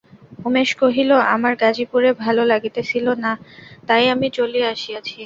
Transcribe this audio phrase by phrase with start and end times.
[0.45, 3.31] উমেশ কহিল, আমার গাজিপুরে ভালো লাগিতেছিল না,
[3.87, 5.17] তাই আমি চলিয়া আসিয়াছি।